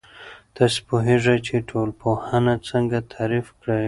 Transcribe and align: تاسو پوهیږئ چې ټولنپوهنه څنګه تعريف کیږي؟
تاسو 0.55 0.77
پوهیږئ 0.87 1.37
چې 1.47 1.55
ټولنپوهنه 1.69 2.53
څنګه 2.69 2.97
تعريف 3.13 3.47
کیږي؟ 3.61 3.79